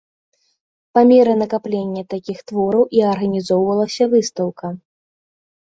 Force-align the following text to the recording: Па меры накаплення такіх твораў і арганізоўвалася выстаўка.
Па 0.97 1.01
меры 1.11 1.33
накаплення 1.41 2.03
такіх 2.13 2.37
твораў 2.53 2.83
і 3.01 3.05
арганізоўвалася 3.13 4.03
выстаўка. 4.15 4.67